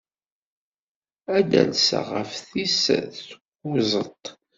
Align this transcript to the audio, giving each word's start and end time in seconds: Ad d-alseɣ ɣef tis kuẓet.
Ad 1.35 1.45
d-alseɣ 1.51 2.05
ɣef 2.17 2.31
tis 2.49 2.83
kuẓet. 3.59 4.23